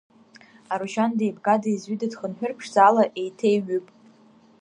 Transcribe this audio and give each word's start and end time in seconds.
Арушьан 0.73 1.11
деибга-деизҩыда 1.17 2.07
дхынҳәыр, 2.11 2.51
ԥшӡала, 2.57 3.03
еиҭеиҩып. 3.21 3.87